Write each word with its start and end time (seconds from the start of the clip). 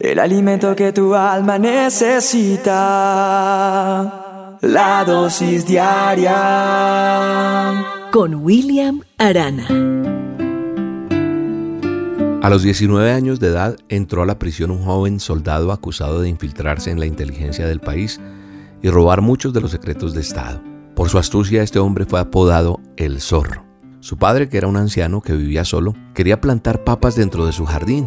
El 0.00 0.20
alimento 0.20 0.76
que 0.76 0.92
tu 0.92 1.12
alma 1.12 1.58
necesita. 1.58 2.68
La 4.60 5.04
dosis 5.04 5.66
diaria. 5.66 6.34
Con 8.12 8.36
William 8.36 9.00
Arana. 9.18 9.66
A 12.40 12.48
los 12.48 12.62
19 12.62 13.10
años 13.10 13.40
de 13.40 13.48
edad 13.48 13.76
entró 13.88 14.22
a 14.22 14.26
la 14.26 14.38
prisión 14.38 14.70
un 14.70 14.84
joven 14.84 15.18
soldado 15.18 15.72
acusado 15.72 16.20
de 16.20 16.28
infiltrarse 16.28 16.92
en 16.92 17.00
la 17.00 17.06
inteligencia 17.06 17.66
del 17.66 17.80
país 17.80 18.20
y 18.80 18.90
robar 18.90 19.20
muchos 19.20 19.52
de 19.52 19.62
los 19.62 19.72
secretos 19.72 20.14
de 20.14 20.20
Estado. 20.20 20.62
Por 20.94 21.08
su 21.08 21.18
astucia 21.18 21.64
este 21.64 21.80
hombre 21.80 22.04
fue 22.04 22.20
apodado 22.20 22.78
el 22.96 23.20
zorro. 23.20 23.66
Su 23.98 24.16
padre, 24.16 24.48
que 24.48 24.58
era 24.58 24.68
un 24.68 24.76
anciano 24.76 25.22
que 25.22 25.32
vivía 25.32 25.64
solo, 25.64 25.96
quería 26.14 26.40
plantar 26.40 26.84
papas 26.84 27.16
dentro 27.16 27.46
de 27.46 27.52
su 27.52 27.66
jardín, 27.66 28.06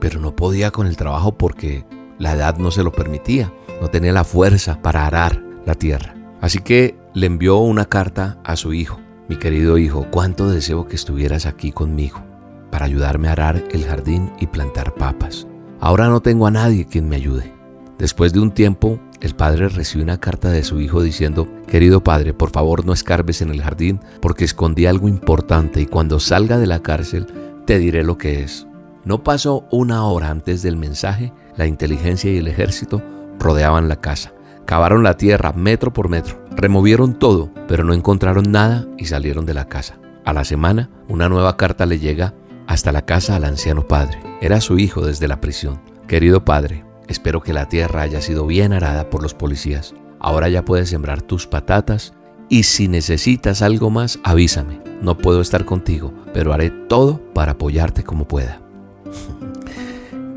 pero 0.00 0.20
no 0.20 0.36
podía 0.36 0.70
con 0.70 0.86
el 0.86 0.96
trabajo 0.96 1.36
porque 1.36 1.84
la 2.18 2.34
edad 2.34 2.56
no 2.58 2.70
se 2.70 2.82
lo 2.82 2.92
permitía, 2.92 3.52
no 3.80 3.88
tenía 3.88 4.12
la 4.12 4.24
fuerza 4.24 4.80
para 4.82 5.06
arar 5.06 5.42
la 5.64 5.74
tierra. 5.74 6.14
Así 6.40 6.58
que 6.60 6.96
le 7.14 7.26
envió 7.26 7.58
una 7.58 7.86
carta 7.86 8.38
a 8.44 8.56
su 8.56 8.72
hijo. 8.72 9.00
Mi 9.28 9.36
querido 9.36 9.78
hijo, 9.78 10.06
cuánto 10.10 10.48
deseo 10.48 10.86
que 10.86 10.96
estuvieras 10.96 11.46
aquí 11.46 11.72
conmigo 11.72 12.22
para 12.70 12.86
ayudarme 12.86 13.28
a 13.28 13.32
arar 13.32 13.64
el 13.70 13.84
jardín 13.84 14.30
y 14.38 14.46
plantar 14.46 14.94
papas. 14.94 15.46
Ahora 15.80 16.08
no 16.08 16.20
tengo 16.20 16.46
a 16.46 16.50
nadie 16.50 16.86
quien 16.86 17.08
me 17.08 17.16
ayude. 17.16 17.52
Después 17.98 18.32
de 18.32 18.40
un 18.40 18.50
tiempo, 18.50 19.00
el 19.20 19.34
padre 19.34 19.68
recibe 19.68 20.04
una 20.04 20.20
carta 20.20 20.50
de 20.50 20.62
su 20.62 20.80
hijo 20.80 21.02
diciendo, 21.02 21.48
querido 21.66 22.04
padre, 22.04 22.34
por 22.34 22.50
favor 22.50 22.84
no 22.84 22.92
escarbes 22.92 23.40
en 23.40 23.50
el 23.50 23.62
jardín 23.62 24.00
porque 24.20 24.44
escondí 24.44 24.86
algo 24.86 25.08
importante 25.08 25.80
y 25.80 25.86
cuando 25.86 26.20
salga 26.20 26.58
de 26.58 26.66
la 26.66 26.82
cárcel 26.82 27.26
te 27.64 27.78
diré 27.78 28.04
lo 28.04 28.18
que 28.18 28.42
es. 28.42 28.66
No 29.06 29.22
pasó 29.22 29.68
una 29.70 30.04
hora 30.04 30.30
antes 30.30 30.62
del 30.62 30.76
mensaje, 30.76 31.32
la 31.56 31.68
inteligencia 31.68 32.28
y 32.32 32.38
el 32.38 32.48
ejército 32.48 33.04
rodeaban 33.38 33.88
la 33.88 34.00
casa. 34.00 34.32
Cavaron 34.64 35.04
la 35.04 35.16
tierra 35.16 35.52
metro 35.52 35.92
por 35.92 36.08
metro, 36.08 36.42
removieron 36.50 37.16
todo, 37.16 37.52
pero 37.68 37.84
no 37.84 37.94
encontraron 37.94 38.50
nada 38.50 38.84
y 38.98 39.04
salieron 39.04 39.46
de 39.46 39.54
la 39.54 39.68
casa. 39.68 39.96
A 40.24 40.32
la 40.32 40.44
semana, 40.44 40.90
una 41.06 41.28
nueva 41.28 41.56
carta 41.56 41.86
le 41.86 42.00
llega 42.00 42.34
hasta 42.66 42.90
la 42.90 43.02
casa 43.02 43.36
al 43.36 43.44
anciano 43.44 43.86
padre. 43.86 44.20
Era 44.40 44.60
su 44.60 44.76
hijo 44.76 45.06
desde 45.06 45.28
la 45.28 45.40
prisión. 45.40 45.80
Querido 46.08 46.44
padre, 46.44 46.84
espero 47.06 47.40
que 47.40 47.52
la 47.52 47.68
tierra 47.68 48.02
haya 48.02 48.20
sido 48.20 48.44
bien 48.44 48.72
arada 48.72 49.08
por 49.08 49.22
los 49.22 49.34
policías. 49.34 49.94
Ahora 50.18 50.48
ya 50.48 50.64
puedes 50.64 50.88
sembrar 50.88 51.22
tus 51.22 51.46
patatas 51.46 52.12
y 52.48 52.64
si 52.64 52.88
necesitas 52.88 53.62
algo 53.62 53.88
más, 53.88 54.18
avísame. 54.24 54.80
No 55.00 55.16
puedo 55.16 55.42
estar 55.42 55.64
contigo, 55.64 56.12
pero 56.34 56.52
haré 56.52 56.70
todo 56.70 57.20
para 57.34 57.52
apoyarte 57.52 58.02
como 58.02 58.26
pueda. 58.26 58.65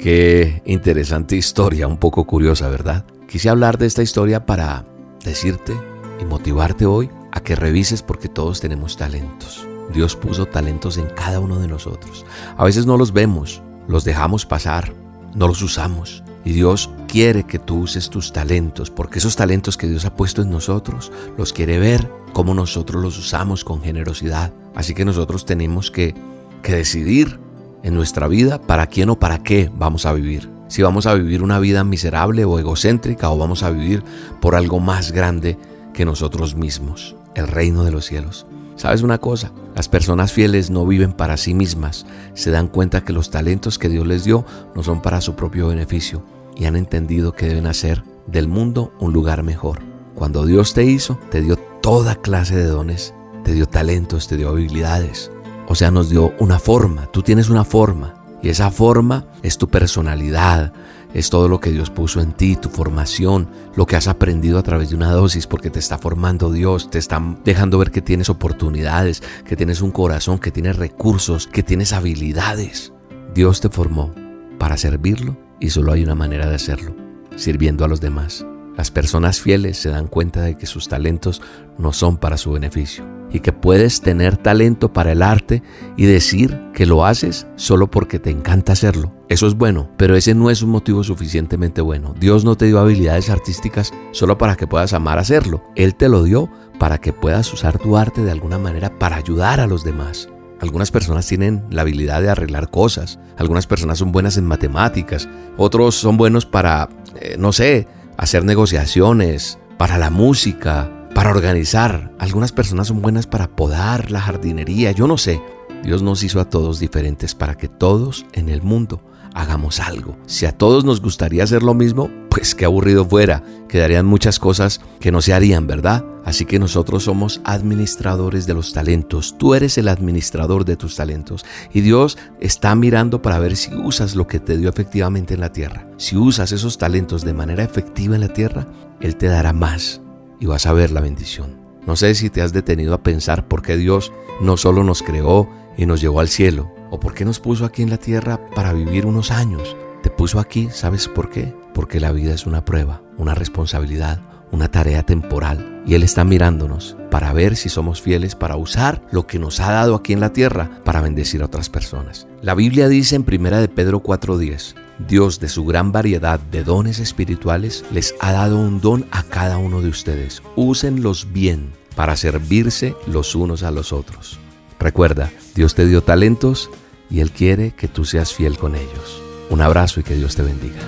Qué 0.00 0.62
interesante 0.64 1.36
historia, 1.36 1.86
un 1.86 1.98
poco 1.98 2.24
curiosa, 2.26 2.70
¿verdad? 2.70 3.04
Quise 3.28 3.50
hablar 3.50 3.76
de 3.76 3.84
esta 3.84 4.02
historia 4.02 4.46
para 4.46 4.86
decirte 5.22 5.74
y 6.18 6.24
motivarte 6.24 6.86
hoy 6.86 7.10
a 7.32 7.40
que 7.42 7.54
revises 7.54 8.00
porque 8.00 8.30
todos 8.30 8.62
tenemos 8.62 8.96
talentos. 8.96 9.68
Dios 9.92 10.16
puso 10.16 10.46
talentos 10.46 10.96
en 10.96 11.04
cada 11.04 11.38
uno 11.38 11.58
de 11.58 11.68
nosotros. 11.68 12.24
A 12.56 12.64
veces 12.64 12.86
no 12.86 12.96
los 12.96 13.12
vemos, 13.12 13.60
los 13.88 14.04
dejamos 14.04 14.46
pasar, 14.46 14.94
no 15.34 15.46
los 15.46 15.60
usamos. 15.60 16.24
Y 16.46 16.52
Dios 16.52 16.88
quiere 17.06 17.44
que 17.44 17.58
tú 17.58 17.80
uses 17.80 18.08
tus 18.08 18.32
talentos, 18.32 18.88
porque 18.88 19.18
esos 19.18 19.36
talentos 19.36 19.76
que 19.76 19.86
Dios 19.86 20.06
ha 20.06 20.16
puesto 20.16 20.40
en 20.40 20.50
nosotros, 20.50 21.12
los 21.36 21.52
quiere 21.52 21.78
ver 21.78 22.10
cómo 22.32 22.54
nosotros 22.54 23.02
los 23.02 23.18
usamos 23.18 23.64
con 23.64 23.82
generosidad. 23.82 24.50
Así 24.74 24.94
que 24.94 25.04
nosotros 25.04 25.44
tenemos 25.44 25.90
que, 25.90 26.14
que 26.62 26.74
decidir 26.74 27.38
en 27.82 27.94
nuestra 27.94 28.28
vida 28.28 28.60
para 28.60 28.86
quién 28.86 29.10
o 29.10 29.18
para 29.18 29.38
qué 29.38 29.70
vamos 29.74 30.06
a 30.06 30.12
vivir. 30.12 30.50
Si 30.68 30.82
vamos 30.82 31.06
a 31.06 31.14
vivir 31.14 31.42
una 31.42 31.58
vida 31.58 31.82
miserable 31.82 32.44
o 32.44 32.58
egocéntrica 32.58 33.30
o 33.30 33.38
vamos 33.38 33.62
a 33.62 33.70
vivir 33.70 34.04
por 34.40 34.54
algo 34.54 34.78
más 34.78 35.12
grande 35.12 35.58
que 35.92 36.04
nosotros 36.04 36.54
mismos, 36.54 37.16
el 37.34 37.48
reino 37.48 37.84
de 37.84 37.90
los 37.90 38.06
cielos. 38.06 38.46
¿Sabes 38.76 39.02
una 39.02 39.18
cosa? 39.18 39.52
Las 39.74 39.88
personas 39.88 40.32
fieles 40.32 40.70
no 40.70 40.86
viven 40.86 41.12
para 41.12 41.36
sí 41.36 41.54
mismas, 41.54 42.06
se 42.34 42.50
dan 42.50 42.68
cuenta 42.68 43.04
que 43.04 43.12
los 43.12 43.30
talentos 43.30 43.78
que 43.78 43.88
Dios 43.88 44.06
les 44.06 44.24
dio 44.24 44.44
no 44.74 44.82
son 44.82 45.02
para 45.02 45.20
su 45.20 45.34
propio 45.34 45.68
beneficio 45.68 46.22
y 46.56 46.64
han 46.64 46.76
entendido 46.76 47.32
que 47.32 47.46
deben 47.46 47.66
hacer 47.66 48.04
del 48.26 48.48
mundo 48.48 48.92
un 49.00 49.12
lugar 49.12 49.42
mejor. 49.42 49.80
Cuando 50.14 50.46
Dios 50.46 50.72
te 50.72 50.84
hizo, 50.84 51.18
te 51.30 51.40
dio 51.40 51.56
toda 51.56 52.14
clase 52.16 52.56
de 52.56 52.66
dones, 52.66 53.14
te 53.44 53.52
dio 53.52 53.66
talentos, 53.66 54.28
te 54.28 54.36
dio 54.36 54.50
habilidades, 54.50 55.30
o 55.70 55.76
sea, 55.76 55.92
nos 55.92 56.10
dio 56.10 56.34
una 56.40 56.58
forma. 56.58 57.06
Tú 57.12 57.22
tienes 57.22 57.48
una 57.48 57.62
forma. 57.62 58.16
Y 58.42 58.48
esa 58.48 58.72
forma 58.72 59.26
es 59.44 59.56
tu 59.56 59.68
personalidad, 59.68 60.72
es 61.14 61.30
todo 61.30 61.48
lo 61.48 61.60
que 61.60 61.70
Dios 61.70 61.90
puso 61.90 62.20
en 62.20 62.32
ti, 62.32 62.56
tu 62.56 62.70
formación, 62.70 63.48
lo 63.76 63.86
que 63.86 63.94
has 63.94 64.08
aprendido 64.08 64.58
a 64.58 64.64
través 64.64 64.90
de 64.90 64.96
una 64.96 65.12
dosis, 65.12 65.46
porque 65.46 65.70
te 65.70 65.78
está 65.78 65.96
formando 65.96 66.50
Dios, 66.50 66.90
te 66.90 66.98
está 66.98 67.22
dejando 67.44 67.78
ver 67.78 67.92
que 67.92 68.02
tienes 68.02 68.30
oportunidades, 68.30 69.22
que 69.44 69.54
tienes 69.54 69.80
un 69.80 69.92
corazón, 69.92 70.40
que 70.40 70.50
tienes 70.50 70.74
recursos, 70.74 71.46
que 71.46 71.62
tienes 71.62 71.92
habilidades. 71.92 72.92
Dios 73.32 73.60
te 73.60 73.68
formó 73.68 74.12
para 74.58 74.76
servirlo 74.76 75.36
y 75.60 75.70
solo 75.70 75.92
hay 75.92 76.02
una 76.02 76.16
manera 76.16 76.48
de 76.48 76.56
hacerlo, 76.56 76.96
sirviendo 77.36 77.84
a 77.84 77.88
los 77.88 78.00
demás. 78.00 78.44
Las 78.76 78.90
personas 78.90 79.40
fieles 79.40 79.78
se 79.78 79.90
dan 79.90 80.08
cuenta 80.08 80.42
de 80.42 80.58
que 80.58 80.66
sus 80.66 80.88
talentos 80.88 81.40
no 81.78 81.92
son 81.92 82.16
para 82.16 82.38
su 82.38 82.50
beneficio 82.50 83.19
y 83.32 83.40
que 83.40 83.52
puedes 83.52 84.00
tener 84.00 84.36
talento 84.36 84.92
para 84.92 85.12
el 85.12 85.22
arte 85.22 85.62
y 85.96 86.06
decir 86.06 86.58
que 86.74 86.86
lo 86.86 87.04
haces 87.04 87.46
solo 87.56 87.90
porque 87.90 88.18
te 88.18 88.30
encanta 88.30 88.72
hacerlo. 88.72 89.12
Eso 89.28 89.46
es 89.46 89.54
bueno, 89.54 89.90
pero 89.96 90.16
ese 90.16 90.34
no 90.34 90.50
es 90.50 90.62
un 90.62 90.70
motivo 90.70 91.04
suficientemente 91.04 91.80
bueno. 91.80 92.14
Dios 92.18 92.44
no 92.44 92.56
te 92.56 92.66
dio 92.66 92.80
habilidades 92.80 93.30
artísticas 93.30 93.92
solo 94.12 94.38
para 94.38 94.56
que 94.56 94.66
puedas 94.66 94.92
amar 94.92 95.18
hacerlo. 95.18 95.62
Él 95.76 95.94
te 95.94 96.08
lo 96.08 96.24
dio 96.24 96.50
para 96.78 96.98
que 96.98 97.12
puedas 97.12 97.52
usar 97.52 97.78
tu 97.78 97.96
arte 97.96 98.22
de 98.22 98.32
alguna 98.32 98.58
manera 98.58 98.98
para 98.98 99.16
ayudar 99.16 99.60
a 99.60 99.66
los 99.66 99.84
demás. 99.84 100.28
Algunas 100.60 100.90
personas 100.90 101.26
tienen 101.26 101.64
la 101.70 101.82
habilidad 101.82 102.20
de 102.20 102.28
arreglar 102.28 102.70
cosas, 102.70 103.18
algunas 103.38 103.66
personas 103.66 103.98
son 103.98 104.12
buenas 104.12 104.36
en 104.36 104.44
matemáticas, 104.44 105.26
otros 105.56 105.94
son 105.94 106.18
buenos 106.18 106.44
para, 106.44 106.90
eh, 107.18 107.36
no 107.38 107.52
sé, 107.52 107.86
hacer 108.18 108.44
negociaciones, 108.44 109.58
para 109.78 109.96
la 109.96 110.10
música, 110.10 110.90
para 111.20 111.32
organizar. 111.32 112.14
Algunas 112.18 112.50
personas 112.50 112.88
son 112.88 113.02
buenas 113.02 113.26
para 113.26 113.54
podar 113.54 114.10
la 114.10 114.22
jardinería, 114.22 114.90
yo 114.92 115.06
no 115.06 115.18
sé. 115.18 115.42
Dios 115.84 116.00
nos 116.00 116.22
hizo 116.22 116.40
a 116.40 116.46
todos 116.46 116.80
diferentes 116.80 117.34
para 117.34 117.56
que 117.56 117.68
todos 117.68 118.24
en 118.32 118.48
el 118.48 118.62
mundo 118.62 119.02
hagamos 119.34 119.80
algo. 119.80 120.16
Si 120.24 120.46
a 120.46 120.52
todos 120.52 120.86
nos 120.86 121.02
gustaría 121.02 121.44
hacer 121.44 121.62
lo 121.62 121.74
mismo, 121.74 122.08
pues 122.30 122.54
qué 122.54 122.64
aburrido 122.64 123.04
fuera. 123.04 123.44
Quedarían 123.68 124.06
muchas 124.06 124.38
cosas 124.38 124.80
que 124.98 125.12
no 125.12 125.20
se 125.20 125.34
harían, 125.34 125.66
¿verdad? 125.66 126.06
Así 126.24 126.46
que 126.46 126.58
nosotros 126.58 127.04
somos 127.04 127.42
administradores 127.44 128.46
de 128.46 128.54
los 128.54 128.72
talentos. 128.72 129.36
Tú 129.36 129.54
eres 129.54 129.76
el 129.76 129.88
administrador 129.88 130.64
de 130.64 130.76
tus 130.76 130.96
talentos. 130.96 131.44
Y 131.74 131.82
Dios 131.82 132.16
está 132.40 132.74
mirando 132.74 133.20
para 133.20 133.38
ver 133.38 133.56
si 133.56 133.74
usas 133.74 134.16
lo 134.16 134.26
que 134.26 134.40
te 134.40 134.56
dio 134.56 134.70
efectivamente 134.70 135.34
en 135.34 135.40
la 135.40 135.52
tierra. 135.52 135.84
Si 135.98 136.16
usas 136.16 136.52
esos 136.52 136.78
talentos 136.78 137.26
de 137.26 137.34
manera 137.34 137.62
efectiva 137.62 138.14
en 138.14 138.22
la 138.22 138.32
tierra, 138.32 138.66
Él 139.02 139.16
te 139.16 139.26
dará 139.26 139.52
más 139.52 140.00
y 140.40 140.46
vas 140.46 140.66
a 140.66 140.72
ver 140.72 140.90
la 140.90 141.00
bendición. 141.00 141.60
No 141.86 141.96
sé 141.96 142.14
si 142.14 142.30
te 142.30 142.42
has 142.42 142.52
detenido 142.52 142.94
a 142.94 143.02
pensar 143.02 143.46
por 143.46 143.62
qué 143.62 143.76
Dios 143.76 144.12
no 144.40 144.56
solo 144.56 144.82
nos 144.82 145.02
creó 145.02 145.48
y 145.76 145.86
nos 145.86 146.00
llevó 146.00 146.20
al 146.20 146.28
cielo, 146.28 146.72
o 146.90 146.98
por 146.98 147.14
qué 147.14 147.24
nos 147.24 147.38
puso 147.38 147.64
aquí 147.64 147.82
en 147.82 147.90
la 147.90 147.98
tierra 147.98 148.40
para 148.54 148.72
vivir 148.72 149.06
unos 149.06 149.30
años. 149.30 149.76
Te 150.02 150.10
puso 150.10 150.40
aquí, 150.40 150.68
¿sabes 150.72 151.08
por 151.08 151.30
qué? 151.30 151.54
Porque 151.74 152.00
la 152.00 152.10
vida 152.10 152.34
es 152.34 152.46
una 152.46 152.64
prueba, 152.64 153.02
una 153.16 153.34
responsabilidad, 153.34 154.20
una 154.50 154.70
tarea 154.70 155.02
temporal. 155.04 155.82
Y 155.86 155.94
Él 155.94 156.02
está 156.02 156.24
mirándonos 156.24 156.96
para 157.10 157.32
ver 157.32 157.56
si 157.56 157.68
somos 157.68 158.00
fieles 158.02 158.34
para 158.34 158.56
usar 158.56 159.02
lo 159.10 159.26
que 159.26 159.38
nos 159.38 159.60
ha 159.60 159.72
dado 159.72 159.94
aquí 159.94 160.12
en 160.12 160.20
la 160.20 160.32
tierra 160.32 160.80
para 160.84 161.00
bendecir 161.00 161.42
a 161.42 161.46
otras 161.46 161.68
personas. 161.68 162.26
La 162.42 162.54
Biblia 162.54 162.88
dice 162.88 163.16
en 163.16 163.24
1 163.26 163.60
de 163.60 163.68
Pedro 163.68 164.02
4:10, 164.02 164.74
Dios 165.08 165.40
de 165.40 165.48
su 165.48 165.64
gran 165.64 165.92
variedad 165.92 166.38
de 166.38 166.64
dones 166.64 166.98
espirituales 166.98 167.84
les 167.92 168.14
ha 168.20 168.32
dado 168.32 168.58
un 168.58 168.80
don 168.80 169.06
a 169.10 169.22
cada 169.22 169.58
uno 169.58 169.80
de 169.80 169.88
ustedes. 169.88 170.42
Úsenlos 170.56 171.32
bien 171.32 171.72
para 171.96 172.16
servirse 172.16 172.94
los 173.06 173.34
unos 173.34 173.62
a 173.62 173.70
los 173.70 173.92
otros. 173.92 174.38
Recuerda, 174.78 175.30
Dios 175.54 175.74
te 175.74 175.86
dio 175.86 176.02
talentos 176.02 176.70
y 177.10 177.20
Él 177.20 177.30
quiere 177.30 177.72
que 177.72 177.88
tú 177.88 178.04
seas 178.04 178.32
fiel 178.32 178.56
con 178.56 178.74
ellos. 178.74 179.22
Un 179.50 179.60
abrazo 179.60 180.00
y 180.00 180.02
que 180.02 180.14
Dios 180.14 180.36
te 180.36 180.42
bendiga. 180.42 180.80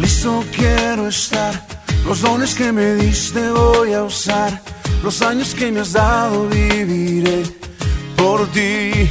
Listo 0.00 0.44
quiero 0.54 1.06
estar, 1.08 1.66
los 2.06 2.22
dones 2.22 2.54
que 2.54 2.72
me 2.72 2.94
diste 2.94 3.50
voy 3.50 3.92
a 3.92 4.02
usar, 4.02 4.62
los 5.04 5.22
años 5.22 5.54
que 5.54 5.70
me 5.70 5.80
has 5.80 5.92
dado 5.92 6.48
viviré 6.48 7.42
por 8.16 8.46
ti. 8.48 9.08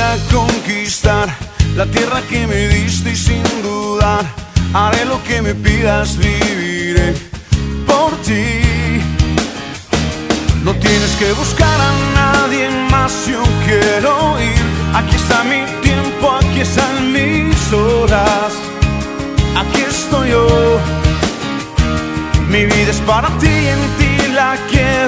A 0.00 0.16
conquistar 0.32 1.28
la 1.74 1.84
tierra 1.86 2.22
que 2.30 2.46
me 2.46 2.68
diste 2.68 3.10
y 3.10 3.16
sin 3.16 3.42
dudar 3.62 4.24
haré 4.72 5.04
lo 5.04 5.22
que 5.24 5.42
me 5.42 5.54
pidas, 5.54 6.16
viviré 6.16 7.14
por 7.86 8.12
ti. 8.22 8.60
No 10.62 10.72
tienes 10.74 11.12
que 11.18 11.32
buscar 11.32 11.80
a 11.80 11.92
nadie 12.14 12.70
más, 12.90 13.12
yo 13.26 13.42
quiero 13.66 14.40
ir. 14.40 14.62
Aquí 14.94 15.16
está 15.16 15.42
mi 15.44 15.62
tiempo. 15.82 16.30
aquí 16.40 16.60
están 16.60 17.12
mis 17.12 17.72
horas, 17.72 18.52
aquí 19.56 19.80
estoy 19.82 20.30
yo. 20.30 20.46
Mi 22.48 22.64
vida 22.64 22.90
es 22.90 23.00
para 23.00 23.28
ti, 23.38 23.54
en 23.74 23.82
ti 23.98 24.32
la 24.32 24.56
quiero 24.70 25.07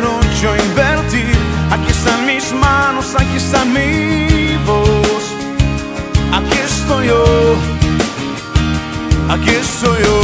yo. 9.87 10.21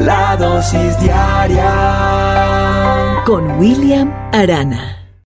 La 0.00 0.36
dosis 0.36 0.98
diaria 1.00 1.72
Con 3.24 3.58
William 3.58 4.12
Arana. 4.32 5.03